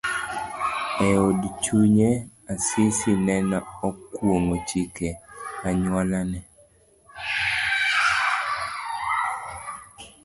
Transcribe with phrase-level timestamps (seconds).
[1.09, 2.09] Eod chunye,
[2.53, 3.57] Asisi nene
[3.87, 5.09] okwong'o chike
[5.67, 6.39] anyuolane.